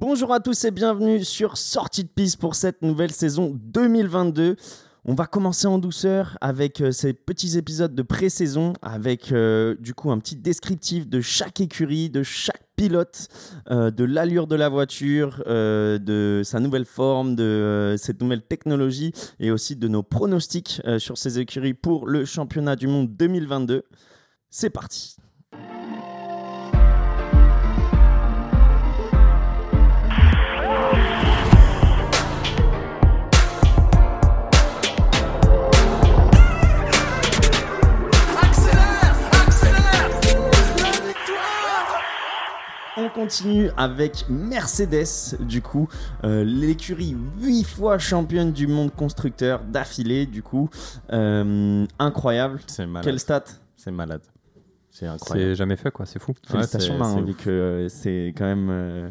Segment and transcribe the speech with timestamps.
[0.00, 4.56] Bonjour à tous et bienvenue sur Sortie de piste pour cette nouvelle saison 2022.
[5.04, 9.92] On va commencer en douceur avec euh, ces petits épisodes de pré-saison, avec euh, du
[9.92, 13.28] coup un petit descriptif de chaque écurie, de chaque pilote,
[13.70, 19.50] euh, de l'allure de la voiture, de sa nouvelle forme, de cette nouvelle technologie et
[19.50, 23.84] aussi de nos pronostics sur ces écuries pour le championnat du monde 2022.
[24.48, 25.19] C'est parti.
[43.02, 45.88] On continue avec Mercedes, du coup,
[46.24, 50.68] euh, l'écurie 8 fois championne du monde constructeur d'affilée, du coup.
[51.12, 52.60] Euh, incroyable.
[52.66, 53.04] C'est malade.
[53.04, 53.44] Quelle stat?
[53.76, 54.20] C'est malade.
[54.90, 55.50] C'est incroyable.
[55.52, 56.04] C'est jamais fait, quoi.
[56.04, 56.34] C'est fou.
[56.46, 57.44] Félicitations, c'est- Marin, c'est vu ouf.
[57.44, 59.10] que euh, c'est quand même euh,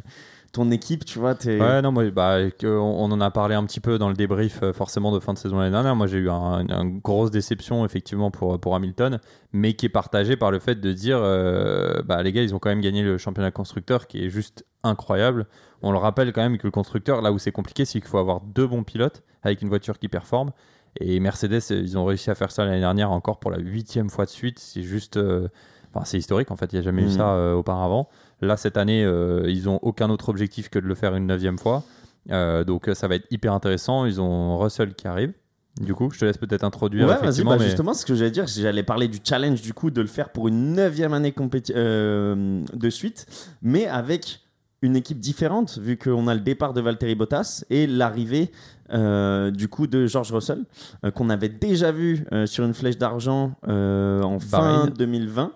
[0.51, 1.35] ton équipe, tu vois.
[1.35, 4.59] t'es- Ouais, non, moi, bah, on, en a parlé un petit peu dans le débrief,
[4.63, 5.95] euh, forcément, de fin de saison l'année dernière.
[5.95, 9.19] Moi, j'ai eu un- une grosse déception, effectivement, pour, pour Hamilton,
[9.53, 12.59] mais qui est partagée par le fait de dire, euh, bah, les gars, ils ont
[12.59, 15.45] quand même gagné le championnat constructeur, qui est juste incroyable.
[15.81, 18.17] On le rappelle quand même que le constructeur, là où c'est compliqué, c'est qu'il faut
[18.17, 20.51] avoir deux bons pilotes avec une voiture qui performe.
[20.99, 24.25] Et Mercedes, ils ont réussi à faire ça l'année dernière encore pour la huitième fois
[24.25, 24.57] de suite.
[24.59, 25.47] C'est juste, euh,
[25.93, 26.71] enfin, c'est historique en fait.
[26.71, 27.11] Il n'y a jamais eu Mhm.
[27.11, 28.09] ça euh, auparavant.
[28.41, 31.57] Là, cette année, euh, ils ont aucun autre objectif que de le faire une neuvième
[31.59, 31.83] fois.
[32.31, 34.05] Euh, donc, ça va être hyper intéressant.
[34.05, 35.33] Ils ont Russell qui arrive.
[35.81, 37.07] Du coup, je te laisse peut-être introduire.
[37.07, 39.91] Ouais, effectivement, bah, mais- justement, ce que j'allais dire, j'allais parler du challenge du coup
[39.91, 41.33] de le faire pour une neuvième année
[41.75, 43.25] euh, de suite,
[43.61, 44.41] mais avec
[44.81, 48.51] une équipe différente, vu qu'on a le départ de Valtteri Bottas et l'arrivée
[48.91, 50.63] euh, du coup de George Russell,
[51.05, 54.89] euh, qu'on avait déjà vu sur une flèche d'argent en fin Bahreïn.
[54.97, 55.51] 2020.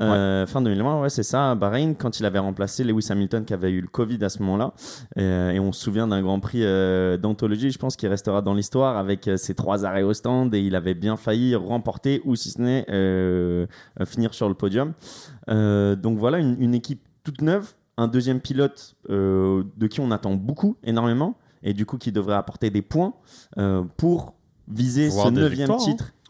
[0.00, 3.52] Euh, Fin 2020, ouais, c'est ça, à Bahreïn, quand il avait remplacé Lewis Hamilton qui
[3.52, 4.72] avait eu le Covid à ce moment-là.
[5.18, 8.54] Euh, et on se souvient d'un grand prix euh, d'anthologie, je pense, qui restera dans
[8.54, 12.36] l'histoire avec euh, ses trois arrêts au stand et il avait bien failli remporter ou
[12.36, 12.86] si ce n'est
[14.06, 14.92] finir sur le podium.
[15.48, 20.76] Donc voilà, une, une équipe toute neuve, un deuxième pilote de qui on attend beaucoup,
[20.82, 23.14] énormément, et du coup qui devrait apporter des points
[23.96, 24.34] pour
[24.68, 25.78] viser Voire ce neuvième hein.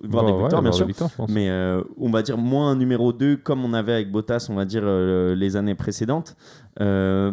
[0.03, 0.13] Titre.
[0.13, 0.87] Voir Ouais, des ouais, victoires, bien sûr.
[0.87, 1.11] victoires.
[1.29, 4.55] Mais euh, on va dire moins un numéro 2 comme on avait avec Bottas, on
[4.55, 6.37] va dire euh, les années précédentes.
[6.81, 7.33] Euh,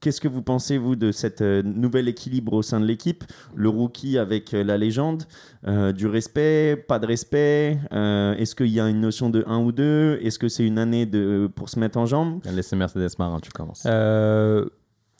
[0.00, 3.22] Qu'est-ce que vous pensez, vous, de cet euh, nouvel équilibre au sein de l'équipe?
[3.54, 5.22] Le rookie avec euh, la légende
[5.68, 9.58] euh, Du respect Pas de respect Euh, Est-ce qu'il y a une notion de 1
[9.60, 12.40] ou 2 Est-ce que c'est une année de, pour se mettre en jambe?
[12.52, 13.86] Laissez Mercedes Marin, tu commences.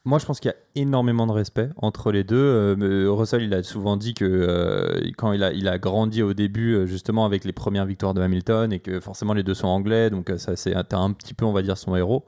[0.05, 2.37] Euh, moi, je pense qu'il y a énormément de respect entre les deux.
[2.37, 6.75] Euh, mais Russell, il a souvent dit que euh, quand il a, grandi au début,
[6.75, 10.11] euh, justement, avec les premières victoires de Hamilton, et que forcément les deux sont anglais,
[10.11, 12.25] donc euh, ça, c'est un petit peu, on va dire, son héros.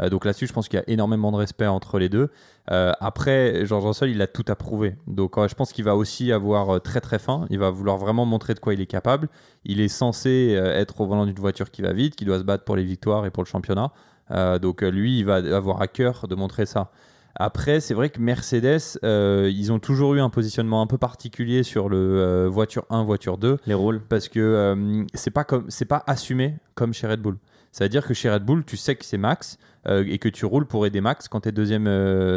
[0.00, 2.30] Euh, donc là-dessus, je pense qu'il y a énormément de respect entre les deux.
[2.70, 4.96] Euh, après, George Russell, il a tout à prouver.
[5.06, 7.46] Donc euh, je pense qu'il va aussi avoir euh, très très faim.
[7.50, 9.28] Il va vouloir vraiment montrer de quoi il est capable.
[9.64, 12.44] Il est censé euh, être au volant d'une voiture qui va vite, qui doit se
[12.44, 13.92] battre pour les victoires et pour le championnat.
[14.32, 16.90] Euh, donc euh, lui, il va avoir à cœur de montrer ça.
[17.38, 21.62] Après, c'est vrai que Mercedes, euh, ils ont toujours eu un positionnement un peu particulier
[21.62, 25.66] sur le euh, voiture 1, voiture 2 Les rôles parce que euh, c'est pas comme
[25.68, 27.36] c'est pas assumé comme chez Red Bull.
[27.72, 30.30] Ça veut dire que chez Red Bull, tu sais que c'est Max euh, et que
[30.30, 31.84] tu roules pour aider Max quand tu es deuxième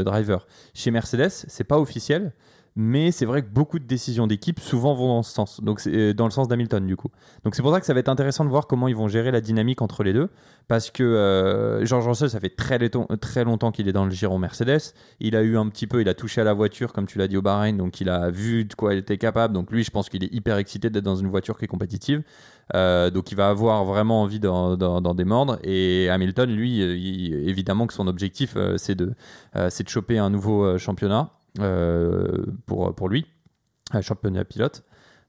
[0.04, 0.46] driver.
[0.74, 2.34] Chez Mercedes, c'est pas officiel,
[2.75, 5.62] mais c'est vrai que beaucoup de décisions d'équipe souvent vont dans ce sens.
[5.62, 7.09] Donc euh, dans le sens d'Hamilton du coup.
[7.44, 9.31] Donc c'est pour ça que ça va être intéressant de voir comment ils vont gérer
[9.31, 10.30] la dynamique entre les deux
[10.69, 12.78] parce que euh, George Russell, ça fait très,
[13.19, 14.94] très longtemps qu'il est dans le giron Mercedes.
[15.19, 17.28] Il a eu un petit peu, il a touché à la voiture, comme tu l'as
[17.28, 19.56] dit au Bahreïn, donc il a vu de quoi elle était capable.
[19.56, 22.22] Donc lui, je pense qu'il est hyper excité d'être dans une voiture qui est compétitive.
[22.75, 25.57] Euh, donc il va avoir vraiment envie d'en, démordre.
[25.63, 29.16] Et Hamilton, lui, euh, évidemment que son objectif, c'est, de,
[29.88, 31.31] choper un nouveau championnat
[32.66, 33.26] pour, pour lui,
[34.02, 34.84] championnat pilote.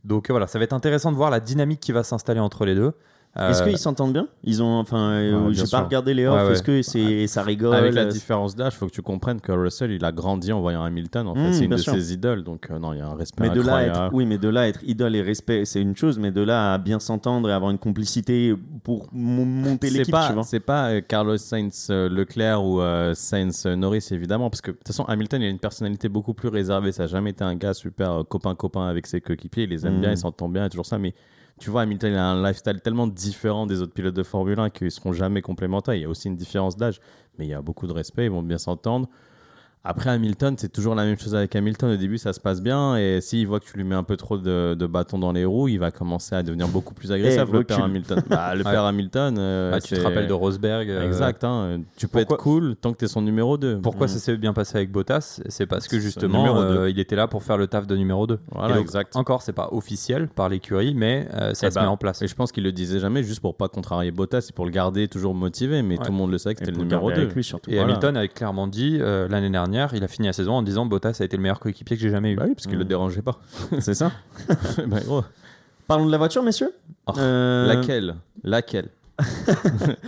[0.04, 2.64] Donc euh, voilà, ça va être intéressant de voir la dynamique qui va s'installer entre
[2.64, 2.92] les deux.
[3.38, 4.26] Est-ce Euh, qu'ils s'entendent bien?
[4.42, 5.84] Ils ont, enfin, euh, j'ai pas sûr.
[5.84, 6.34] regardé les off.
[6.34, 6.52] Ouais, ouais.
[6.52, 9.41] Est-ce que c'est, ça rigole Avec la euh, différence d'âge, il faut que tu comprennes
[9.41, 11.28] que Russell, il a grandi en voyant Hamilton.
[11.28, 11.93] En fait, Mmh, c'est une de sûr.
[11.93, 12.43] ses idoles.
[12.43, 14.49] Donc, euh, non, il y a un respect Mais de là être, oui, mais de
[14.49, 17.52] là être idole et respect, c'est une chose, mais de là à bien s'entendre et
[17.52, 18.52] avoir une complicité
[18.82, 20.43] pour mon- monter l'équipe, tu vois.
[20.43, 25.05] c'est pas Carlos Sainz Leclerc ou euh, Sainz Norris évidemment parce que de toute façon
[25.05, 28.25] Hamilton il a une personnalité beaucoup plus réservée ça a jamais été un gars super
[28.28, 30.00] copain copain avec ses coéquipiers il les aime Mm.
[30.00, 31.14] bien il s'entend bien et toujours ça mais
[31.60, 34.70] tu vois Hamilton il a un lifestyle tellement différent des autres pilotes de Formule 1
[34.70, 35.94] qu'ils seront jamais complémentaires.
[35.94, 37.00] Il y a aussi une différence d'âge
[37.38, 39.08] mais il y a beaucoup de respect ils vont bien s'entendre
[39.82, 41.93] Après Hamilton, c'est toujours la même chose avec Hamilton.
[41.93, 44.19] Au début, ça se passe bien, et s'il voit que tu lui mets un peu
[44.19, 47.41] trop de, de bâtons dans les roues, il va commencer à devenir beaucoup plus agressif.
[47.49, 47.85] Eh, le père recule.
[47.91, 48.23] Hamilton.
[48.29, 48.71] Bah, le Ouais.
[48.71, 49.37] père Hamilton.
[49.38, 51.44] euh, Ah, tu te rappelles de Rosberg euh, Exact.
[51.44, 51.81] hein.
[51.97, 53.79] Tu peux pourquoi- être cool tant que tu es son numéro 2.
[53.81, 55.41] Pourquoi ça s'est bien passé avec Bottas?
[55.49, 58.38] C'est parce que justement, euh, il était là pour faire le taf de numéro 2.
[58.53, 59.17] Voilà, Et donc, exact.
[59.17, 62.21] Encore, c'est pas officiel par l'écurie, mais euh, ça Eh se met en place.
[62.21, 64.73] Et je pense qu'il le disait jamais juste pour pas contrarier Bottas, c'est pour le
[64.73, 66.05] garder toujours motivé, mais Ouais.
[66.05, 67.23] tout le monde le savait que Et c'était le numéro garder 2.
[67.23, 67.71] avec lui surtout.
[67.71, 67.88] Et Voilà.
[67.93, 71.19] Hamilton avait clairement dit euh, l'année dernière, il a fini la saison en disant Bottas
[71.20, 72.37] a été le meilleur coéquipier que j'ai jamais eu.
[72.37, 72.88] Bah oui, parce qu'il le Mm.
[72.88, 73.38] dérangeait pas.
[73.81, 74.12] C'est ça.
[74.87, 75.25] Bah, gros.
[75.87, 76.72] Parlons de la voiture, messieurs.
[77.06, 78.14] Oh, Euh, Laquelle?
[78.44, 78.88] Laquelle?
[79.19, 79.25] La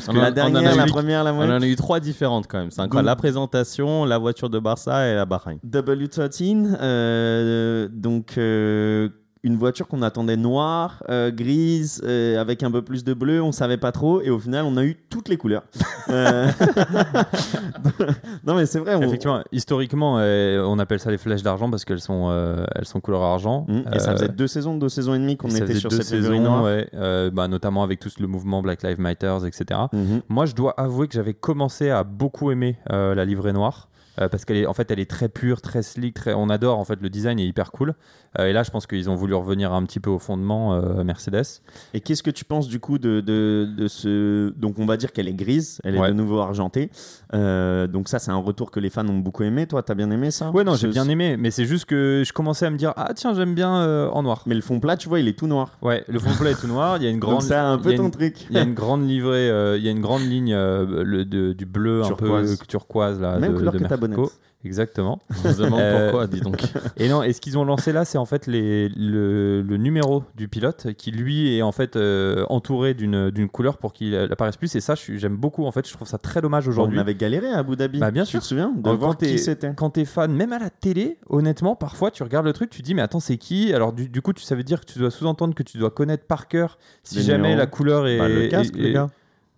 [0.08, 1.54] on a dernière, eu- la première, la On moyenne.
[1.56, 2.70] en a eu trois différentes quand même.
[2.70, 3.06] C'est incroyable.
[3.06, 5.58] La présentation, la voiture de Barça et la Bahreïn.
[5.66, 9.10] W13, euh, donc euh,
[9.44, 13.50] une voiture qu'on attendait noire, euh, grise, euh, avec un peu plus de bleu, on
[13.50, 15.64] savait pas trop, et au final on a eu toutes les couleurs.
[16.08, 16.48] Euh,
[18.44, 22.00] non mais c'est vrai, on- Effectivement, historiquement, on appelle ça les flèches d'argent parce qu'elles
[22.00, 22.30] sont,
[22.74, 23.64] elles sont couleur argent.
[23.68, 26.64] Mm, et ça faisait deux saisons, deux saisons et demie qu'on était sur cette noire.
[26.64, 26.88] ouais,
[27.32, 29.80] bah, notamment avec tout le mouvement Black Lives Matter, etc.
[29.92, 30.22] Mhm.
[30.28, 33.88] Moi, je dois avouer que j'avais commencé à beaucoup aimer la livrée noire.
[34.20, 36.78] euh, parce qu'elle est en fait elle est très pure, très slick, très on adore
[36.78, 37.94] en fait le design est hyper cool.
[38.38, 41.04] Euh, et là je pense qu'ils ont voulu revenir un petit peu au fondement euh,
[41.04, 41.60] Mercedes.
[41.94, 44.50] Et qu'est-ce que tu penses du coup de, de, de ce...
[44.56, 46.08] Donc on va dire qu'elle est grise, elle est Ouais.
[46.08, 46.90] de nouveau argentée.
[47.34, 49.66] Euh, donc ça c'est un retour que les fans ont beaucoup aimé.
[49.66, 50.50] Toi t'as bien aimé ça?
[50.50, 53.12] Ouais non j'ai bien aimé, mais c'est juste que je commençais à me dire ah
[53.14, 53.70] tiens j'aime bien
[54.10, 54.42] en noir.
[54.46, 55.76] Mais le fond plat tu vois il est tout noir.
[55.82, 57.78] Ouais le fond plat est tout noir, il y a une grande Donc ça un
[57.78, 58.46] peu ton une- truc.
[58.50, 61.66] Il y a une grande livrée, il y a une grande ligne le, de- du
[61.66, 62.52] bleu Turquoise.
[62.52, 63.38] un peu turquoise là.
[63.38, 64.18] Même de, couleur de que ta bonnette.
[64.64, 65.20] Exactement.
[65.44, 66.62] On se demande Euh, pourquoi, dis donc.
[66.96, 70.22] Et non, et ce qu'ils ont lancé là, c'est en fait les, le, le numéro
[70.36, 74.74] du pilote qui lui est en fait euh, entouré d'une couleur pour qu'il apparaisse plus.
[74.76, 75.64] Et ça, j'aime beaucoup.
[75.66, 77.00] En fait, je trouve ça très dommage On aujourd'hui.
[77.00, 77.98] avait galéré à Abu Dhabi.
[77.98, 78.40] Bah, bien tu sûr.
[78.40, 79.72] te souviens de voir qui c'était.
[79.74, 82.94] Quand t'es fan, même à la télé, honnêtement, parfois tu regardes le truc, tu dis
[82.94, 83.72] mais attends c'est qui?
[83.72, 86.24] Alors du, du coup, tu savais dire que tu dois sous-entendre que tu dois connaître
[86.26, 87.58] par cœur si Les jamais numéros.
[87.58, 88.18] la couleur est.
[88.18, 89.08] Bah, le casque, est- les gars.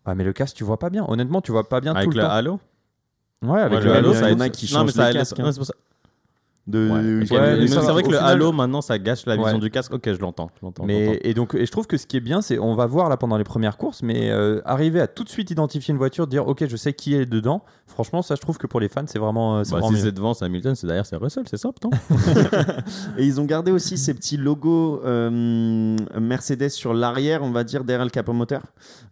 [0.06, 1.04] Ah mais le casque, tu vois pas bien.
[1.08, 2.32] Honnêtement, tu vois pas bien Avec tout le le temps.
[2.32, 2.60] halo
[3.44, 4.38] Ouais, avec Ouais, le halo, ça aide.
[4.38, 5.42] Non, mais ça les aide- casques, hein.
[5.44, 5.74] non, c'est pour ça.
[6.66, 6.88] De...
[6.88, 7.26] Ouais.
[7.26, 7.34] C'est
[7.92, 9.60] vrai que le final- halo, maintenant, ça gâche la vision Ouais.
[9.60, 9.92] du casque.
[9.92, 10.50] Ok, je l'entends.
[10.58, 12.58] je l'entends, je Mais et donc et je trouve que ce qui est bien c'est
[12.58, 15.50] on va voir là pendant les premières courses mais euh, arriver à tout de suite
[15.50, 18.66] identifier une voiture dire ok je sais qui est dedans franchement ça je trouve que
[18.66, 21.04] pour les fans c'est vraiment euh, c'est Bah, si c'est devant, c'est Hamilton, c'est derrière,
[21.04, 21.90] c'est Russell, c'est ça, putain.
[23.18, 27.84] Et ils ont gardé aussi ces petits logos euh, Mercedes sur l'arrière, on va dire,
[27.84, 28.62] derrière le capot moteur,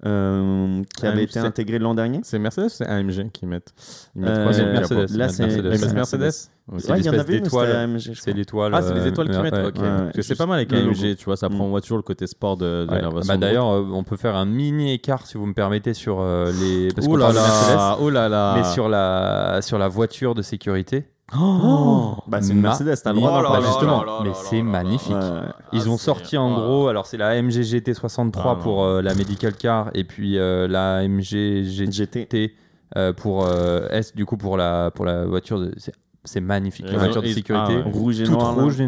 [0.07, 2.21] euh, qui avait été intégré l'an dernier.
[2.23, 3.73] C'est Mercedes ou c'est AMG qui mettent
[4.17, 5.17] Ils mettent Euh, Mercedes.
[5.17, 6.33] Là, c'est Mercedes.
[6.79, 8.01] C'est l'espèce d'étoile.
[8.15, 10.73] c'est l'étoile Ah, c'est les euh, étoiles qui ouais, mettent, c'est pas mal avec.
[10.73, 11.81] AMG, tu vois, ça prend Mm.
[11.81, 13.01] toujours le côté sport de, de Ouais.
[13.03, 16.21] la Bah, d'ailleurs euh, on peut faire un mini écart si vous me permettez sur
[16.21, 18.55] euh, les parce qu'on oh là parle de Mercedes là, oh là là.
[18.57, 21.07] mais sur la sur la voiture de sécurité
[21.39, 24.31] Oh Bah, c'est une Mercedes, t'as le droit Oh là Bah, là justement là mais
[24.35, 25.41] c'est magnifique Ouais.
[25.73, 29.01] Ils Ah, ont sorti en oh gros, alors c'est la AMG GT63 Ah, pour euh,
[29.03, 31.91] la medical car et puis euh, la AMG GT.
[31.93, 32.55] GT
[32.97, 36.87] euh, pour euh, S du coup pour la pour la voiture de c'est c'est magnifique
[36.89, 37.93] la voiture de sécurité ah ouais.
[37.93, 38.55] Rouge et toute noir.
[38.55, 38.87] rouge et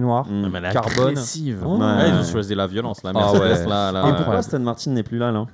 [0.52, 1.08] mais est Carbone.
[1.08, 1.62] agressive.
[1.66, 1.76] Oh.
[1.78, 2.08] Ouais, Ouais.
[2.10, 3.32] ils ont choisi la violence, la Ah
[3.66, 4.08] là, là.
[4.08, 4.38] Et pourquoi ouais.
[4.38, 5.46] Aston Martin n'est plus là, là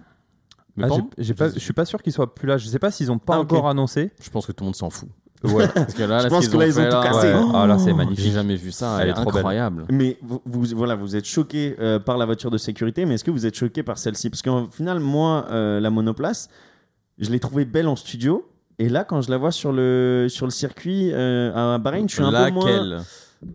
[0.82, 0.86] Ah,
[1.18, 3.18] j'ai- pas- je suis pas sûr qu'ils soient plus là je sais pas s'ils ont
[3.18, 5.08] pas Ah, encore annoncé Je pense que tout le monde s'en fout.
[5.44, 7.32] ouais Parce que là, Je là, pense que qu'ils là, ils ont fait, tout cassé.
[7.32, 7.40] Ouais.
[7.54, 8.32] Ah, là, c'est J'ai magnifique.
[8.32, 8.96] jamais vu ça.
[8.96, 9.84] Elle Elle, est est trop incroyable.
[9.90, 13.24] Mais vous, vous- voilà, vous êtes choqué euh, par la voiture de sécurité, mais est-ce
[13.24, 14.28] que vous êtes choqué par celle-ci?
[14.30, 16.48] Parce qu'au final, moi, euh, la monoplace,
[17.18, 18.46] je l'ai trouvée belle en studio.
[18.80, 22.14] Et là, quand je la vois sur le, sur le circuit euh, à Bahreïn, je
[22.14, 22.64] suis un peu moins...
[22.64, 23.02] Laquelle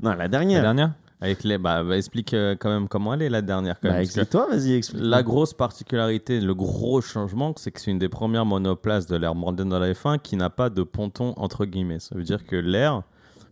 [0.04, 0.62] Non, la la dernière.
[0.62, 1.58] dernière Avec les.
[1.58, 3.80] Bah, bah, explique euh, quand même comment elle est la dernière.
[3.80, 5.02] Quand Bah, explique-toi, vas-y, explique.
[5.04, 9.34] La grosse particularité, le gros changement, c'est que c'est une des premières monoplaces de l'ère
[9.34, 12.00] moderne dans la F1 qui n'a pas de ponton entre guillemets.
[12.00, 13.02] Ça veut dire que l'air,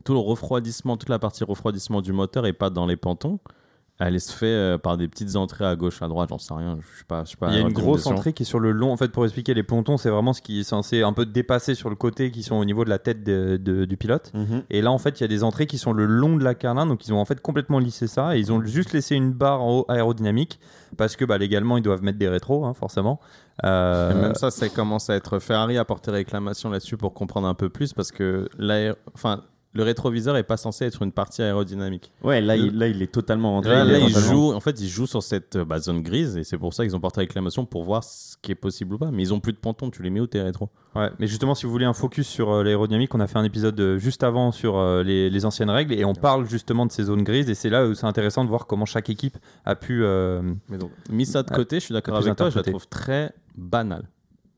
[0.03, 3.39] tout le refroidissement, toute la partie refroidissement du moteur est pas dans les pontons.
[3.99, 6.77] Elle se fait euh, par des petites entrées à gauche, à droite, j'en sais rien.
[6.81, 8.59] Je suis pas, je suis pas il y a une grosse entrée qui est sur
[8.59, 11.13] le long en fait pour expliquer les pontons c'est vraiment ce qui est censé un
[11.13, 13.95] peu dépasser sur le côté qui sont au niveau de la tête de- de- du
[13.95, 14.63] pilote Mhm.
[14.71, 16.55] Et là, en fait, il y a des entrées qui sont le long de la
[16.55, 19.31] carlingue, donc ils ont en fait complètement lissé ça et ils ont juste laissé une
[19.31, 20.59] barre en haut aérodynamique
[20.97, 23.19] parce que bah, légalement, ils doivent mettre des rétros, hein, forcément.
[23.63, 25.37] Euh, Et même ça, ça commence à être.
[25.37, 29.83] Ferrari a porté réclamation là-dessus pour comprendre un peu plus parce que l'aéro- enfin, le
[29.83, 32.11] rétroviseur est pas censé être une partie aérodynamique.
[32.23, 33.71] Ouais, là, il, là, il est totalement rentré.
[33.71, 36.37] Là, il là, totalement- jouent, en fait, ils jouent sur cette euh, bah, zone grise
[36.37, 38.97] et c'est pour ça qu'ils ont porté réclamation pour voir ce qui est possible ou
[38.99, 39.09] pas.
[39.11, 41.55] Mais ils ont plus de ponton, tu les mets où tes rétro ouais, mais justement,
[41.55, 44.23] si vous voulez un focus sur euh, l'aérodynamique, on a fait un épisode euh, juste
[44.23, 47.49] avant sur euh, les, les anciennes règles et on parle justement de ces zones grises
[47.49, 50.03] et c'est là où c'est intéressant de voir comment chaque équipe a pu.
[50.69, 53.33] Mais donc, mis ça de côté, je suis d'accord avec toi, je la trouve très
[53.57, 54.05] banale.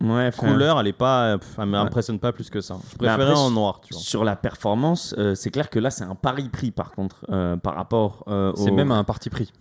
[0.05, 2.77] Ouais, Couleur, elle est pas, pff, elle m'impressionne pas plus que ça.
[2.91, 4.01] Je préférais après, en noir, tu vois.
[4.01, 7.55] Sur la performance, euh, c'est clair que là, c'est un pari pris par contre, euh,
[7.57, 9.51] par rapport euh, C'est au- même un parti pris.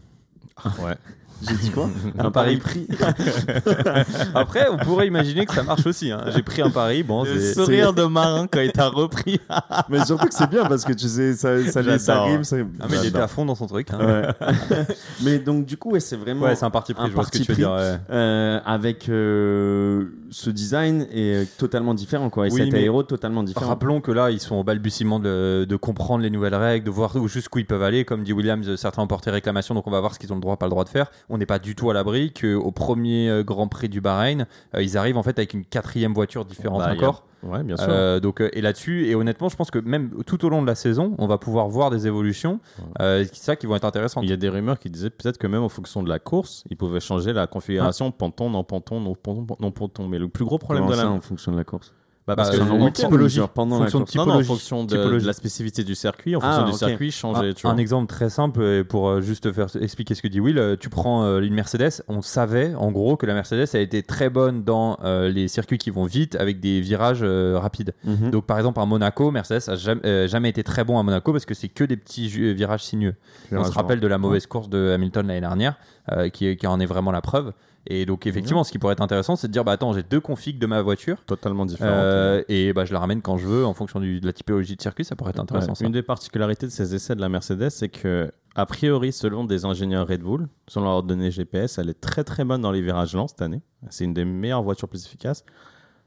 [0.81, 0.97] Ouais.
[1.43, 1.89] J'ai dit quoi
[2.19, 2.87] Un pari pris.
[4.35, 6.11] Après, on pourrait imaginer que ça marche aussi.
[6.11, 6.25] hein.
[6.35, 7.03] J'ai pris un pari.
[7.03, 9.41] Bon, Le c'est- sourire de marin quand il t'a repris.
[9.89, 12.27] Mais surtout que c'est bien parce que tu sais, ça, ça, ça J'adore.
[12.27, 12.45] rime.
[12.45, 13.89] ça- Ah, mais il était à fond dans son truc.
[13.93, 13.99] hein.
[14.01, 14.87] Ouais.
[15.23, 16.43] mais donc, du coup, ouais, c'est vraiment.
[16.47, 17.05] Ouais, c'est un parti pris.
[17.05, 17.63] un je vois ce que parti tu veux pris.
[17.65, 17.73] dire.
[17.73, 17.99] ouais.
[18.11, 22.47] euh, avec euh, ce design est totalement différent, quoi.
[22.47, 23.67] Et Oui, cet mais aéro totalement différent.
[23.69, 27.15] Rappelons que là, ils sont au balbutiement de, de comprendre les nouvelles règles, de voir
[27.17, 28.05] où- jusqu'où ils peuvent aller.
[28.05, 30.37] Comme dit Williams, euh, certains ont porté réclamation, donc on va voir ce qu'ils ont
[30.37, 31.11] le droit, pas le droit de faire.
[31.31, 34.83] On n'est pas du tout à l'abri qu'au premier euh, Grand Prix du Bahreïn, euh,
[34.83, 37.25] ils arrivent en fait avec une quatrième voiture différente Bah, a- encore.
[37.43, 37.87] Ouais, bien sûr.
[37.91, 40.75] Euh, donc, et là-dessus, et honnêtement, je pense que même tout au long de la
[40.75, 42.59] saison, on va pouvoir voir des évolutions,
[43.01, 44.25] euh, c'est ça qui vont être intéressantes.
[44.25, 46.65] Il y a des rumeurs qui disaient peut-être que même en fonction de la course,
[46.71, 50.09] ils pouvaient changer la configuration ponton, non ponton, non ponton, non ponton.
[50.09, 51.11] Mais le plus gros problème Comment de ça, la.
[51.11, 51.93] en fonction de la course
[52.27, 53.41] Bah, parce Bah, que euh, en- typologie.
[53.55, 54.17] pendant la Fonction de course.
[54.17, 57.11] non, non, en fonction de, de la spécificité du circuit, en Ah, fonction du circuit,
[57.11, 57.53] changer.
[57.63, 57.71] vois.
[57.73, 60.59] Un exemple très simple pour euh, juste faire expliquer ce que dit Will.
[60.59, 64.31] euh, Tu prends une Mercedes, on savait en gros que la Mercedes a été très
[64.31, 67.93] bonne dans euh, les circuits qui vont vite avec des virages euh, rapides.
[68.05, 68.31] Mhm.
[68.31, 71.31] Donc par exemple à Monaco, Mercedes a jamais, euh, jamais été très bon à Monaco
[71.31, 73.17] parce que c'est que des petits virages sinueux.
[73.53, 75.77] On se rappelle de la mauvaise course de Hamilton l'année dernière,
[76.13, 77.53] euh, qui, qui en est vraiment la preuve.
[77.87, 80.21] Et donc effectivement, ce qui pourrait être intéressant, c'est de dire bah attends, j'ai deux
[80.21, 81.23] configs de ma voiture.
[81.27, 81.91] Totalement différent.
[81.93, 84.75] euh, et bah, je la ramène quand je veux en fonction du- de la typologie
[84.75, 85.69] de circuit, ça pourrait être intéressant.
[85.73, 85.85] Ouais, ça.
[85.85, 89.67] Une des particularités de ces essais de la Mercedes, c'est que, a priori, selon des
[89.67, 93.15] ingénieurs Red Bull, selon leurs données GPS, elle est très très bonne dans les virages
[93.15, 93.61] lents cette année.
[93.91, 95.45] C'est une des meilleures voitures plus efficaces.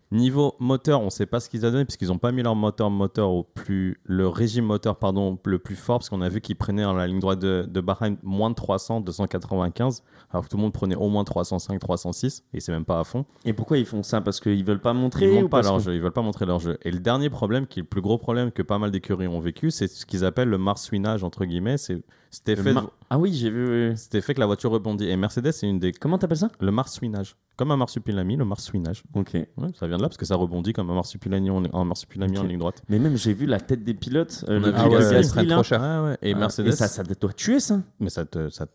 [0.10, 2.56] Niveau moteur, on ne sait pas ce qu'ils ont donné puisqu'ils n'ont pas mis leur
[2.56, 6.40] moteur moteur au plus le régime moteur pardon le plus fort parce qu'on a vu
[6.40, 10.50] qu'ils prenaient dans la ligne droite de, de Bahreïn moins de 300 295 alors que
[10.50, 13.26] tout le monde prenait au moins 305 306 et c'est même pas à fond.
[13.44, 14.22] Et pourquoi ils font ça?
[14.22, 16.60] Parce qu'ils veulent pas montrer Ils ou pas leur jeu, ils veulent pas montrer leur
[16.60, 16.78] jeu.
[16.84, 19.40] Et le dernier problème, qui est le plus gros problème que pas mal d'écuries ont
[19.42, 21.78] vécu, c'est ce qu'ils appellent le marsouinage entre guillemets.
[21.78, 23.94] C'est cet effet, de- Ah oui, j'ai vu.
[23.96, 25.08] cet effet que la voiture rebondit.
[25.10, 26.50] Et Mercedes, c'est une des Comment t'appelles ça?
[26.60, 29.04] Le marsouinage, comme un marsupilami, le marsouinage.
[29.14, 29.32] Ok.
[29.34, 29.48] Ouais,
[29.80, 32.44] ça vient de là parce que ça rebondit comme un marsupilami en, un marsupilami en
[32.44, 32.82] ligne droite.
[32.90, 35.56] Mais même j'ai vu la tête des pilotes, euh, le Ah ouais, là.
[35.56, 35.82] trop cher.
[35.82, 36.18] Ouais, ouais.
[36.22, 37.82] Et Ah, Mercedes, Et ça, ça doit tuer ça.
[38.00, 38.66] mais ça te, ça,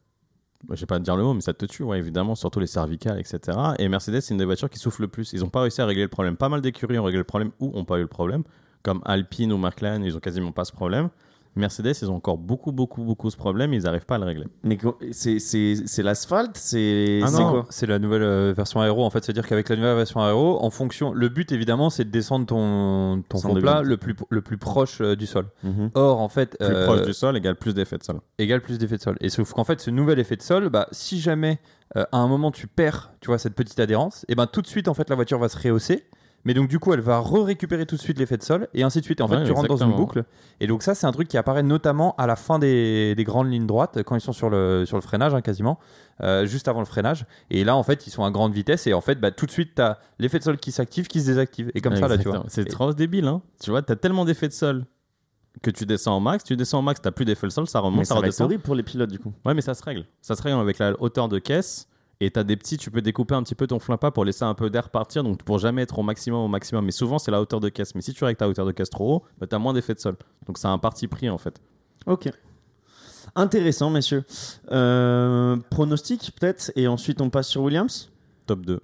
[0.70, 2.66] je vais pas te dire le mot, mais ça te tue, ouais, évidemment, surtout les
[2.66, 3.58] cervicales, etc.
[3.78, 5.32] Et Mercedes, c'est une des voitures qui souffle le plus.
[5.32, 6.36] Ils n'ont pas réussi à régler le problème.
[6.36, 8.44] Pas mal d'écuries ont réglé le problème ou n'ont pas eu le problème,
[8.82, 11.08] comme Alpine ou McLaren, ils ont quasiment pas ce problème.
[11.54, 14.46] Mercedes, ils ont encore beaucoup, beaucoup, beaucoup ce problème, ils n'arrivent pas à le régler.
[14.62, 14.78] Mais
[15.10, 19.22] c'est c'est c'est l'asphalte, c'est Ah quoi c'est la nouvelle euh, version aéro en fait,
[19.24, 23.22] c'est-à-dire qu'avec la nouvelle version aéro, en fonction, le but évidemment c'est de descendre ton,
[23.28, 25.46] ton fond plat le plus, le plus proche euh, du sol.
[25.62, 25.90] Mhm.
[25.94, 28.20] Or en fait, Plus euh, proche du sol égale plus d'effet de sol.
[28.38, 29.16] égale plus d'effet de sol.
[29.20, 31.58] Et sauf qu'en fait, ce nouvel effet de sol, bah, si jamais
[31.96, 34.66] euh, à un moment tu perds, tu vois, cette petite adhérence, et ben tout de
[34.66, 36.04] suite en fait la voiture va se rehausser.
[36.44, 38.98] Mais donc du coup, elle va re-récupérer tout de suite l'effet de sol et ainsi
[38.98, 39.20] de suite.
[39.20, 40.24] Et en fait, tu rentres dans une boucle.
[40.58, 43.50] Et donc ça, c'est un truc qui apparaît notamment à la fin des, des grandes
[43.50, 45.78] lignes droites, quand ils sont sur le, sur le freinage, hein, quasiment,
[46.22, 47.26] euh, juste avant le freinage.
[47.50, 49.52] Et là, en fait, ils sont à grande vitesse et en fait, bah, tout de
[49.52, 51.70] suite, tu as l'effet de sol qui s'active, qui se désactive.
[51.76, 52.44] Et comme ça, là, tu vois.
[52.48, 53.40] C'est Et- trop débile, hein.
[53.62, 54.84] Tu vois, t'as tellement d'effets de sol
[55.62, 57.78] que tu descends en max, tu descends en max, t'as plus d'effet de sol, ça
[57.78, 58.46] remonte, Mais ça ça va être redescend.
[58.46, 59.32] horrible pour les pilotes du coup.
[59.44, 60.06] Ouais, mais ça se règle.
[60.22, 61.86] Ça se règle avec la hauteur de caisse.
[62.24, 64.54] Et t'as des petits, tu peux découper un petit peu ton flapa pour laisser un
[64.54, 66.84] peu d'air partir, donc pour jamais être au maximum, au maximum.
[66.84, 67.94] Mais souvent, c'est la hauteur de caisse.
[67.96, 69.98] Mais si tu règles ta hauteur de caisse trop haut, bah, t'as moins d'effet de
[69.98, 70.14] sol.
[70.46, 71.60] Donc c'est un parti pris en fait.
[72.06, 72.28] Ok.
[73.34, 74.24] Intéressant, messieurs.
[74.70, 78.10] Euh, pronostic peut-être, et ensuite on passe sur Williams?
[78.46, 78.80] Top 2.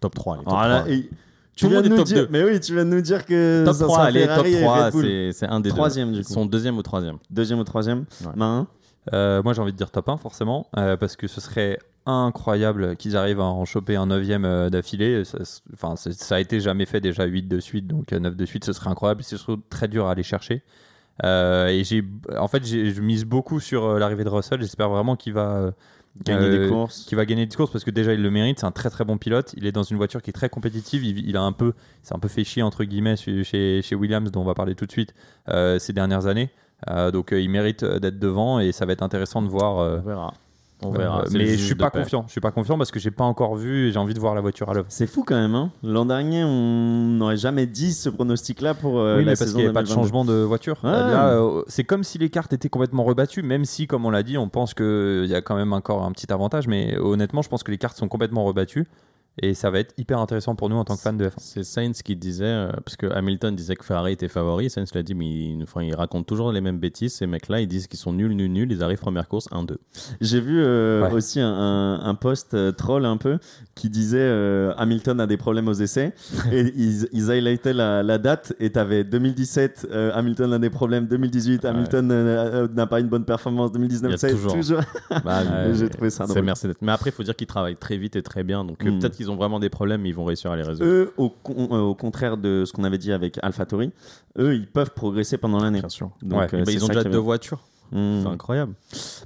[0.00, 0.34] Top 3.
[0.34, 0.92] allez, top Voilà, 3.
[0.92, 1.10] et
[1.56, 2.28] tu viens nous dire, 2.
[2.30, 4.54] mais oui, tu viens de nous dire que Top ça 3, sera allez, top Ferrari
[4.54, 5.32] et 3, Red Bull.
[5.34, 6.14] c'est un des Troisième, deux.
[6.14, 6.32] du Ils coup.
[6.32, 7.18] sont deuxième ou troisième.
[7.30, 8.00] Deuxième ou troisième.
[8.24, 8.32] Ouais.
[8.36, 8.66] Marin?
[9.12, 12.96] Euh, moi, j'ai envie de dire top 1, forcément, euh, parce que ce serait incroyable
[12.96, 15.24] qu'ils arrivent à en choper un 9 d'affilée.
[15.24, 18.36] Ça, c'est- Enfin, c'est- ça a été jamais fait déjà 8 de suite, donc 9
[18.36, 19.22] de suite, ce serait incroyable.
[19.22, 20.62] C'est surtout très dur à aller chercher.
[21.24, 22.02] Euh, et j'ai,
[22.38, 24.60] en fait, je mise beaucoup sur euh, l'arrivée de Russell.
[24.60, 25.70] J'espère vraiment qu'il va euh,
[26.24, 27.04] Gagner euh, des courses.
[27.06, 28.58] qui va gagner des courses parce que déjà il le mérite.
[28.60, 29.52] C'est un très très bon pilote.
[29.56, 31.04] Il est dans une voiture qui est très compétitive.
[31.04, 33.94] Il, il a un peu, c'est un peu fait chier entre guillemets chez, chez, chez
[33.94, 35.14] Williams, dont on va parler tout de suite
[35.50, 36.50] euh, ces dernières années.
[36.88, 39.78] Euh, donc euh, il mérite euh, d'être devant et ça va être intéressant de voir.
[39.80, 40.32] euh, On verra.
[40.82, 41.98] On euh, mais je suis pas paix.
[41.98, 42.24] confiant.
[42.26, 43.88] Je suis pas confiant parce que j'ai pas encore vu.
[43.88, 44.86] et J'ai envie de voir la voiture à l'œuvre.
[44.88, 45.54] C'est fou quand même.
[45.54, 46.48] Hein L'an dernier, on
[47.08, 49.74] n'aurait jamais dit ce pronostic-là pour euh, oui, la mais parce saison qu'il n'y avait
[49.74, 50.02] pas de 2022.
[50.02, 50.78] changement de voiture.
[50.84, 54.38] Euh, c'est comme si les cartes étaient complètement rebattues, même si, comme on l'a dit,
[54.38, 56.66] on pense qu'il y a quand même encore un petit avantage.
[56.66, 58.86] Mais honnêtement, je pense que les cartes sont complètement rebattues.
[59.42, 61.32] Et ça va être hyper intéressant pour nous en tant que fans de F1.
[61.38, 65.02] C'est Sainz qui disait, euh, parce que Hamilton disait que Ferrari était favori, Sainz l'a
[65.02, 67.14] dit, mais il, enfin, il raconte toujours les mêmes bêtises.
[67.14, 68.70] Ces mecs-là, ils disent qu'ils sont nuls, nuls, nuls.
[68.70, 69.76] Ils arrivent première course 1-2.
[70.20, 71.12] J'ai vu euh, Ouais.
[71.14, 73.38] aussi un, un, un post euh, troll un peu
[73.74, 76.12] qui disait euh, Hamilton a des problèmes aux essais
[76.52, 81.06] et ils, ils highlightaient la, la date et t'avais 2017 euh, Hamilton a des problèmes
[81.06, 84.80] 2018 Hamilton n'a pas une bonne performance 2019 Il y a c'est toujours.
[85.24, 86.44] Bah, Ouais, j'ai trouvé ça C'est drôle.
[86.44, 86.74] Mercedes.
[86.82, 88.64] Mais après, il faut dire qu'ils travaillent très vite et très bien.
[88.64, 88.98] Donc euh, Mm.
[88.98, 90.88] peut-être qu'ils ont vraiment des problèmes, mais ils vont réussir à les résoudre.
[90.90, 93.90] eux au, con- euh, au contraire de ce qu'on avait dit avec AlphaTauri
[94.38, 96.10] eux ils peuvent progresser pendant l'année Bien sûr.
[96.22, 96.48] donc Ouais.
[96.54, 97.60] euh, Bah, ils ont déjà deux voitures.
[97.92, 98.20] Hmm.
[98.22, 98.74] C'est incroyable.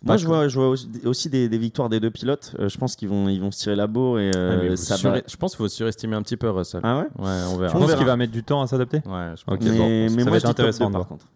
[0.03, 2.79] moi Pas je vois, je vois aussi, des, des victoires des deux pilotes Euh, je
[2.79, 5.51] pense qu'ils vont, ils vont se tirer la bourre et euh, ça va Je pense
[5.53, 6.81] qu'il faut surestimer un petit peu Russell.
[6.83, 7.77] ah ouais Ouais, on Je verra.
[7.77, 9.03] On pense qu'il va mettre du temps à s'adapter.
[9.07, 9.55] Ouais, je pense.
[9.55, 11.09] Ok, mais, bon, mais ça moi va je être dis top intéressant 2 de par
[11.09, 11.27] contre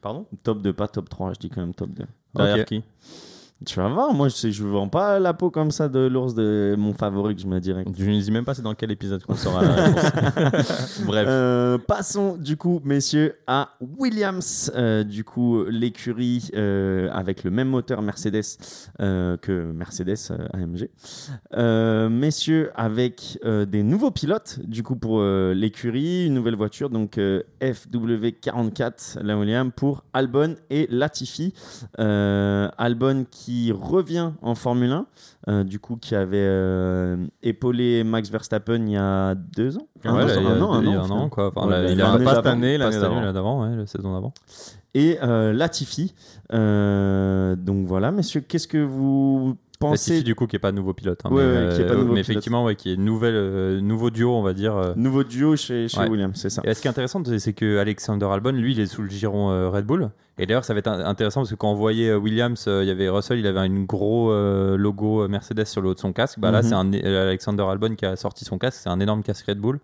[0.00, 2.04] Pardon top 2 pas top 3 je dis quand même top 2
[2.34, 2.82] Derrière qui?
[3.66, 6.76] Tu vas voir, moi je je vends pas la peau comme ça de l'ours de
[6.78, 7.90] mon favori que je mets direct.
[7.98, 11.02] Je ne dis même pas c'est dans quel épisode qu'on saura la réponse.
[11.06, 11.26] Bref.
[11.28, 14.70] Euh, passons du coup, messieurs, à Williams.
[14.76, 18.58] Euh, du coup, l'écurie euh, avec le même moteur Mercedes
[18.98, 20.88] que Mercedes AMG.
[22.10, 29.22] Messieurs, avec des nouveaux pilotes, du coup, pour l'écurie, une nouvelle voiture, donc euh, FW44,
[29.22, 31.52] la Williams, pour Albon et Latifi.
[31.96, 35.06] Albon qui revient en Formule 1,
[35.48, 39.88] euh, du coup, qui avait euh, épaulé Max Verstappen il y a deux ans?
[40.04, 41.28] Ouais, Un là, an, il y a, un an, il y a un un an,
[41.28, 41.52] quoi.
[41.54, 42.98] Enfin, Ouais, là, il a pas cette année, l'année
[43.32, 43.62] d'avant.
[43.68, 44.32] ouais, la saison d'avant.
[44.94, 46.14] Et euh, Latifi.
[46.50, 51.20] Donc voilà, messieurs, qu'est-ce que vous pensez Latifi, du coup, qui est pas nouveau pilote.
[51.24, 52.30] hein, mais, qui est pas nouveau mais pilote.
[52.30, 54.94] effectivement, ouais, qui est nouvelle, nouveau duo, on va dire.
[54.96, 56.06] Nouveau duo chez, chez.
[56.08, 56.62] Williams, c'est ça.
[56.64, 59.70] Et ce qui est intéressant, c'est- que Alexander Albon, lui, il est sous le giron
[59.70, 60.10] Red Bull.
[60.38, 62.82] Et d'ailleurs, ça va être in- intéressant parce que quand on voyait euh, Williams, euh,
[62.84, 65.98] il y avait Russell, il avait un gros euh, logo Mercedes sur le haut de
[65.98, 66.38] son casque.
[66.38, 66.68] Bah là, Mhm.
[66.68, 66.92] c'est un
[67.26, 68.80] Alexander Albon qui a sorti son casque.
[68.82, 69.80] C'est un énorme casque Red Bull.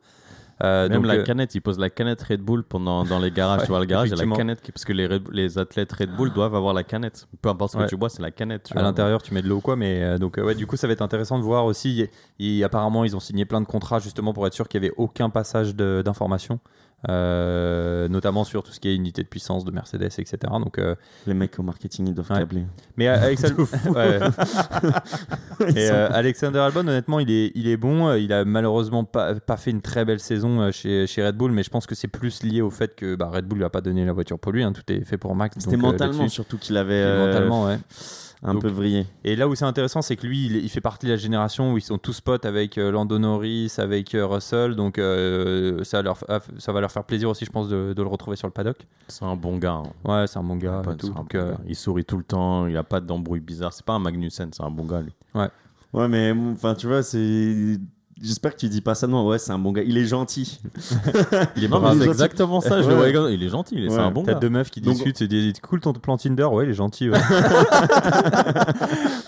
[0.63, 3.63] Euh, Même donc, la canette, il pose la canette Red Bull pendant, dans les garages.
[3.63, 4.63] Ouais, tu vois, le garage, il y a la canette.
[4.63, 7.27] qui- Parce que les, les athlètes Red Bull doivent avoir la canette.
[7.43, 7.89] Peu importe ce que Ouais.
[7.89, 8.71] tu bois, c'est la canette.
[8.77, 10.77] à l'intérieur, tu mets de l'eau ou quoi, mais euh, donc euh, ouais, du coup,
[10.77, 12.09] ça va être intéressant de voir aussi.
[12.39, 14.95] Il- apparemment, ils ont signé plein de contrats justement pour être sûr qu'il y avait
[14.97, 16.61] aucun passage d'informations,
[17.09, 20.37] euh, notamment sur tout ce qui est unité de puissance de Mercedes, etc.
[20.61, 20.95] Donc, euh,
[21.27, 22.39] Les mecs au marketing, ils doivent Ouais.
[22.39, 22.65] câbler.
[22.97, 23.15] mais euh,
[26.13, 28.13] Alexander, Et Albon, honnêtement, il est, il est bon.
[28.15, 31.63] Il a malheureusement pas, pas fait une très belle saison chez, chez Red Bull, mais
[31.63, 33.81] je pense que c'est plus lié au fait que bah, Red Bull lui a pas
[33.81, 34.63] donné la voiture pour lui.
[34.63, 34.73] hein.
[34.73, 35.57] Tout est fait pour Max.
[35.59, 37.79] C'était mentalement surtout qu'il avait mentalement, ouais.
[38.47, 39.07] Un Donc- peu vrillé.
[39.25, 41.73] Et là où c'est intéressant, c'est que lui, il, il fait partie de la génération
[41.73, 44.77] où ils sont tous potes avec euh, Lando Norris, avec euh, Russell.
[44.77, 46.19] Donc euh, ça, leur,
[46.59, 48.77] ça va leur faire plaisir aussi, je pense, de, de le retrouver sur le paddock.
[49.09, 49.83] C'est un bon gars.
[49.85, 49.93] hein.
[50.05, 50.83] Ouais, c'est un bon gars.
[50.85, 51.59] Pas- tout, c'est un donc, bon euh, gars.
[51.67, 52.67] Il sourit tout le temps.
[52.67, 53.73] Il a pas d'embrouille bizarre.
[53.73, 55.13] C'est pas un Magnussen, c'est un bon gars, lui.
[55.93, 57.79] Ouais, mais enfin, tu vois, c'est.
[58.23, 59.09] J'espère que tu dis pas ça.
[59.09, 59.83] Non, ouais, c'est un bon gars.
[59.85, 60.61] Il est gentil.
[61.57, 62.81] Il est Non, marrant, mais c'est exactement ça.
[62.81, 62.91] Je Ouais.
[62.91, 63.75] le vois, regarde, il est gentil.
[63.77, 64.03] il est- C'est Ouais.
[64.03, 64.39] un bon T'as gars.
[64.39, 67.11] deux meufs qui Donc- discutent, c'est des- cool ton plan Tinder, ouais, il est gentil.
[67.11, 67.19] ouais.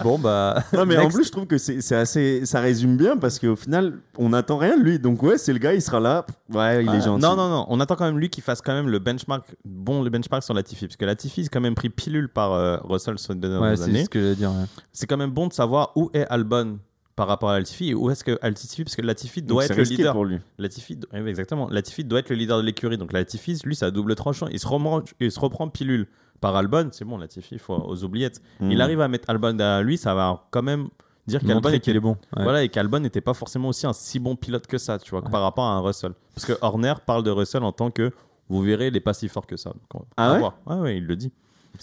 [0.05, 0.63] bon, bah.
[0.73, 2.45] Non, mais en plus, je trouve que c'est c'est assez.
[2.47, 4.99] Ça résume bien parce qu'au final, on n'attend rien de lui.
[4.99, 6.25] Donc, ouais, c'est le gars, il sera là.
[6.53, 7.23] Ouais, il est gentil.
[7.23, 7.67] Non, non, non.
[7.69, 10.55] On attend quand même lui qu'il fasse quand même le benchmark, bon, le benchmark sur
[10.55, 10.87] Latifi.
[10.87, 13.77] Parce que Latifi, c'est quand même pris pilule par euh, Russell sur les dernières Ouais,
[13.77, 14.05] c'est années.
[14.05, 14.51] ce que j'allais dire.
[14.51, 14.65] ouais.
[14.93, 16.79] C'est quand même bon de savoir où est Albon
[17.17, 20.13] par rapport à Latifi où est-ce que Latifi, parce que Latifi doit être le leader.
[20.13, 20.39] pour lui.
[20.59, 21.69] Latifi, do- oui, exactement.
[21.71, 22.99] Latifi doit être le leader de l'écurie.
[22.99, 24.47] Donc Latifi, lui, c'est à double tranchant.
[24.49, 26.07] Il se, reprend, il se reprend pilule
[26.41, 26.91] par Albon.
[26.93, 28.41] C'est bon, Latifi, il faut aux oubliettes.
[28.61, 28.71] Mm.
[28.71, 30.89] Il arrive à mettre Albon derrière lui, ça va quand même
[31.27, 32.17] dire qu'Albon était, est bon.
[32.37, 32.43] ouais.
[32.45, 35.23] voilà, et qu'Albon n'était pas forcément aussi un si bon pilote que ça, tu vois,
[35.23, 36.13] par rapport à un Russell.
[36.35, 38.13] Parce que Horner parle de Russell en tant que,
[38.49, 39.73] vous verrez, il n'est pas si fort que ça.
[39.93, 40.49] Donc, Ah ouais?
[40.67, 41.33] Ah ouais, il le dit.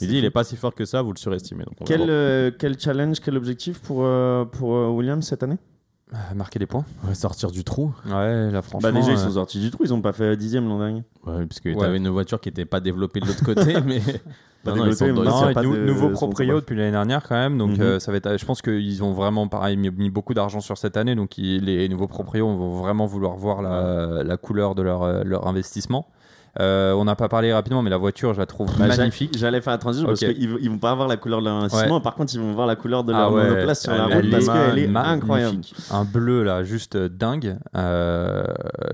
[0.02, 1.64] Il dit, il n'est pas si fort que ça, vous le surestimez.
[1.64, 5.58] Donc Quel, euh, quel challenge, quel objectif pour, euh, pour euh, Williams cette année?
[6.14, 6.86] Ah, Marquer des points.
[7.08, 7.92] Ouais, sortir du trou.
[8.06, 8.92] Ouais, là, franchement.
[8.92, 9.84] Bah, déjà, ils sont sortis du trou.
[9.84, 11.04] Ils ont pas fait dixième l'an dernier.
[11.26, 11.76] Ouais, parce que Ouais.
[11.76, 14.00] tu avais une voiture qui n'était pas développée de l'autre côté, mais.
[14.64, 17.36] Pas Non, non, ils sont ils pas nou- de- nouveau proprio depuis l'année dernière quand
[17.36, 17.82] même, donc Mhm.
[17.82, 18.38] euh, ça va être.
[18.38, 21.66] Je pense qu'ils ont vraiment pareil mis, mis beaucoup d'argent sur cette année, donc ils-
[21.66, 26.08] les nouveaux proprios vont vraiment vouloir voir la, la couleur de leur, leur investissement.
[26.60, 29.36] Euh, on n'a pas parlé rapidement, mais la voiture, je la trouve Bah, magnifique.
[29.38, 32.00] J'allais faire la transition parce qu'ils ils vont pas avoir la couleur de leur investissement.
[32.00, 34.26] Par contre, ils vont voir la couleur de Ah leur ouais, monoplace sur la route
[34.26, 35.62] est parce qu'elle est incroyable.
[35.92, 37.58] Un bleu là, juste dingue.
[37.76, 38.44] Euh,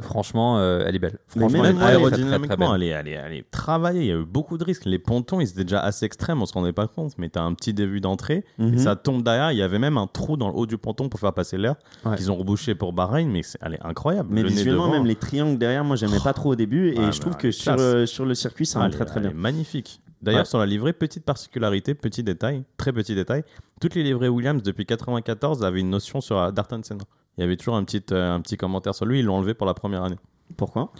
[0.01, 1.17] franchement, euh, elle est belle.
[1.35, 4.01] Mais Franchement, même elle est aérodynamiquement, elle est, elle, est, elle est travaillée.
[4.01, 4.85] Il y a eu beaucoup de risques.
[4.85, 7.13] Les pontons, ils étaient déjà assez extrêmes, on se rendait pas compte.
[7.17, 8.73] Mais tu as un petit début d'entrée, Mhm.
[8.73, 9.51] et ça tombe derrière.
[9.51, 11.75] Il y avait même un trou dans le haut du ponton pour faire passer l'air,
[12.05, 12.15] Ouais.
[12.15, 14.29] qu'ils ont rebouché pour Bahreïn, mais c'est- elle est incroyable.
[14.31, 16.89] Mais Le visuellement, même les triangles derrière, moi, j'aimais pas trop au début.
[16.93, 19.19] Et Ouais, je trouve mais que sur, euh, sur le circuit, ça est- très très
[19.19, 19.31] bien.
[19.33, 20.01] magnifique.
[20.21, 20.45] D'ailleurs, Ouais.
[20.45, 23.43] sur la livrée, petite particularité, petit détail, très petit détail,
[23.79, 27.03] toutes les livrées Williams depuis 94 avaient une notion sur Darton Senna.
[27.37, 29.19] Il il y avait toujours un petit, euh, un petit commentaire sur lui.
[29.19, 30.17] Ils l'ont enlevé pour la première année.
[30.57, 30.91] Pourquoi.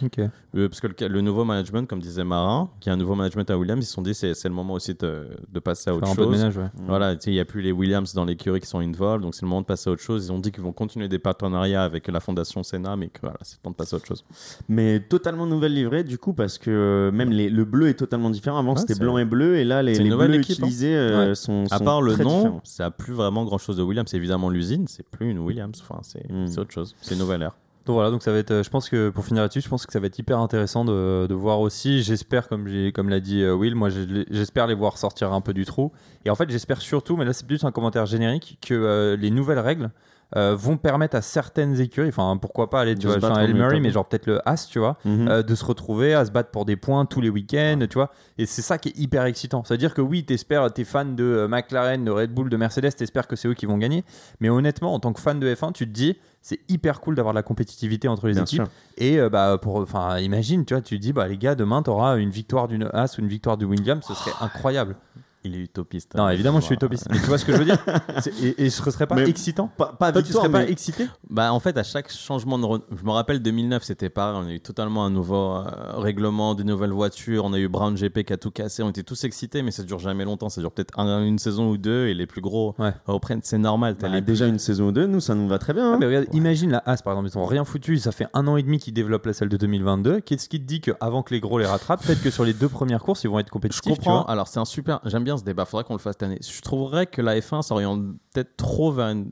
[0.54, 3.50] Euh, parce que le, le nouveau management, comme disait Marin, qui a un nouveau management
[3.50, 5.94] à Williams, ils se sont dit c'est c'est le moment aussi de, de passer à
[5.94, 6.36] autre Faire un peu de chose.
[6.38, 6.68] ménage, ouais.
[6.86, 9.48] Voilà, il n'y a plus les Williams dans l'écurie qui sont involved, donc c'est le
[9.48, 10.26] moment de passer à autre chose.
[10.26, 13.36] Ils ont dit qu'ils vont continuer des partenariats avec la fondation Senna, mais que voilà,
[13.42, 14.24] c'est le temps de passer à autre chose.
[14.68, 18.30] Mais totalement nouvelle livrée du coup parce que euh, même les, le bleu est totalement
[18.30, 18.58] différent.
[18.58, 20.66] Avant Ouais, c'était blanc et bleu et là les, les bleus équipe, hein.
[20.66, 21.34] utilisés euh, Ouais.
[21.34, 22.60] sont, À sont part le très nom, différents.
[22.64, 24.08] ça a plus vraiment grand chose de Williams.
[24.10, 25.82] C'est évidemment l'usine, c'est plus une Williams.
[25.82, 26.46] Enfin, c'est Mm.
[26.46, 26.94] c'est autre chose.
[27.00, 27.52] C'est une nouvelle ère.
[27.90, 29.84] Donc voilà, donc ça va être, euh, je pense que pour finir là-dessus, je pense
[29.84, 32.04] que ça va être hyper intéressant de, voir aussi.
[32.04, 35.64] J'espère, comme comme l'a dit euh, Will, moi j'espère les voir sortir un peu du
[35.64, 35.90] trou.
[36.24, 39.32] Et en fait, j'espère surtout, mais là c'est plus un commentaire générique, que euh, les
[39.32, 39.90] nouvelles règles
[40.36, 43.80] euh, vont permettre à certaines écuries, enfin pourquoi pas aller, De tu vois, même Murray,
[43.80, 45.28] mais genre peut-être le As, tu vois, Mhm.
[45.28, 48.10] euh, de se retrouver à se battre pour des points tous les week-ends, tu vois.
[48.38, 49.64] Et c'est ça qui est hyper excitant.
[49.64, 53.26] C'est-à-dire que oui, t'espères, t'es fan de euh, McLaren, de Red Bull, de Mercedes, t'espères
[53.26, 54.04] que c'est eux qui vont gagner.
[54.40, 57.34] Mais honnêtement, en tant que fan de F1, tu te dis, c'est hyper cool d'avoir
[57.34, 58.62] de la compétitivité entre les Bien équipes.
[58.62, 58.68] sûr.
[58.96, 61.82] Et euh, bah pour, enfin, imagine, tu vois, tu te dis, bah les gars, demain
[61.82, 64.96] t'auras une victoire d'une As ou une victoire de Williams, ce serait incroyable.
[65.42, 66.14] Il est utopiste.
[66.16, 66.30] Non, hein.
[66.30, 67.06] évidemment, je suis utopiste.
[67.10, 67.78] Mais tu vois ce que je veux dire
[68.42, 71.08] Et, et ce serait pas Mais- excitant Pas, pas Toi, tu victoire, serais pas excité
[71.30, 72.64] Bah, en fait, à chaque changement de.
[72.64, 74.38] re- Je me rappelle 2009, c'était pareil.
[74.44, 75.64] On a eu totalement un nouveau euh,
[75.96, 77.44] règlement, des nouvelles voitures.
[77.46, 78.82] On a eu Brown GP qui a tout cassé.
[78.82, 80.50] On était tous excités, mais ça dure jamais longtemps.
[80.50, 82.08] Ça dure peut-être un- une saison ou deux.
[82.08, 82.92] Et les plus gros Ouais.
[83.06, 83.40] reprennent.
[83.42, 83.96] C'est normal.
[83.98, 85.92] t'as Bah, les- déjà une saison ou deux, nous ça nous va très bien.
[85.92, 85.96] Ah, hein.
[85.98, 88.56] mais regarde, imagine la As par exemple, ils ont rien foutu, ça fait un an
[88.58, 90.20] et demi qu'ils développent la salle de 2022.
[90.20, 92.68] Qu'est-ce qui te dit qu'avant que les gros les rattrapent, peut-être que sur les deux
[92.68, 94.24] premières courses, ils vont être Je compétitifs tu comprends.
[94.24, 95.00] Alors, c'est un super.
[95.06, 95.64] J'aime bien ce débat.
[95.64, 96.38] Faudrait qu'on le fasse cette année.
[96.40, 99.30] Je trouverais que la F1 s'oriente peut-être trop vers une,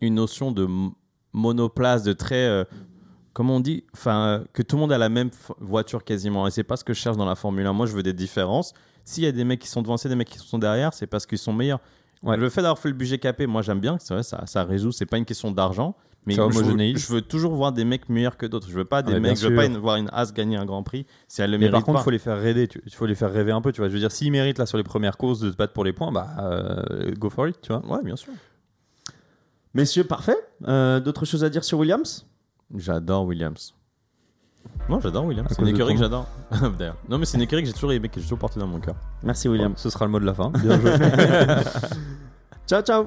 [0.00, 0.66] une notion de
[1.32, 2.46] monoplace, de très.
[2.46, 2.64] euh,
[3.32, 6.46] comment on dit Enfin, euh, que tout le monde a la même voiture quasiment.
[6.46, 7.72] Et c'est pas ce que je cherche dans la Formule 1.
[7.72, 8.72] Moi, je veux des différences.
[9.04, 11.26] S'il y a des mecs qui sont a des mecs qui sont derrière, c'est parce
[11.26, 11.80] qu'ils sont meilleurs.
[12.22, 12.36] Ouais.
[12.36, 14.92] Le fait d'avoir fait le budget capé, moi j'aime bien, c'est vrai, ça, ça résout,
[14.92, 18.36] c'est pas une question d'argent, mais je veux, je veux toujours voir des mecs meilleurs
[18.36, 18.68] que d'autres.
[18.68, 20.66] Je veux pas des bien mecs, je veux pas une- voir une As gagner un
[20.66, 22.68] Grand Prix si elle le Mais mérite par contre, il faut les faire rêver.
[22.86, 23.88] Il faut les faire rêver un peu, tu vois.
[23.88, 25.92] Je veux dire, s'ils méritent là sur les premières courses de se battre pour les
[25.94, 27.84] points, bah euh, go for it, tu vois.
[27.86, 28.32] Ouais, bien sûr.
[29.72, 30.36] Messieurs, parfait.
[30.68, 32.26] Euh, D'autres choses à dire sur Williams?
[32.76, 33.74] J'adore Williams.
[34.90, 35.48] Non, j'adore Williams.
[35.50, 36.26] C'est une écurie que j'adore.
[36.78, 36.96] D'ailleurs.
[37.08, 38.78] Non, mais c'est une écurie que j'ai toujours aimé, que j'ai toujours porté dans mon
[38.80, 38.96] cœur.
[39.22, 39.72] Merci William.
[39.76, 40.50] Ce sera le mot de la fin.
[40.50, 40.90] Bien joué.
[42.66, 43.06] Ciao ciao